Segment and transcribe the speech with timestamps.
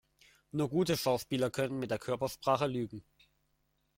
[0.51, 3.03] Nur gute Schauspieler können mit der Körpersprache lügen.